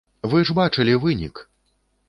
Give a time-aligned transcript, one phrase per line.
[0.31, 1.35] Вы ж бачылі вынік!